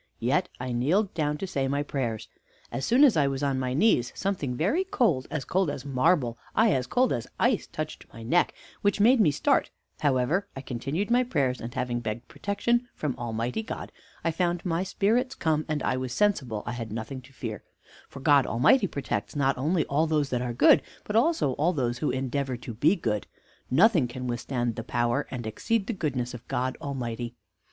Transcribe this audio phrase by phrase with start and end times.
[0.17, 2.27] Yet I kneeled down to say my prayers.
[2.71, 6.39] As soon as I was on my knees, something very cold, as cold as marble,
[6.55, 8.51] ay, as cold as ice, touched my neck,
[8.81, 9.69] which made me start,
[9.99, 13.91] however, I continued my prayers, and having begged protection from Almighty God,
[14.23, 17.63] I found my spirits come, and I was sensible I had nothing to fear;
[18.09, 21.99] for God Almighty protects not only all those that are good, but also all those
[21.99, 23.27] who endeavor to be good
[23.69, 27.35] nothing can withstand the power, and exceed the goodness of God Almighty.